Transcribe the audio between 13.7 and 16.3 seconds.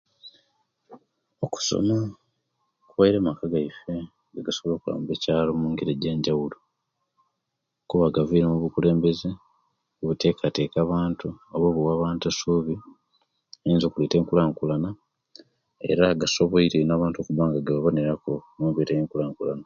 okuleta enkulakulana era